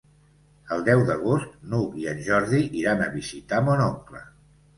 [0.75, 4.25] El deu d'agost n'Hug i en Jordi iran a visitar mon oncle.